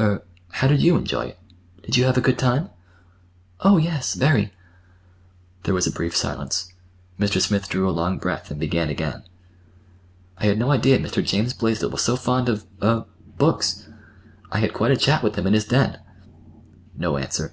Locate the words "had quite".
14.60-14.92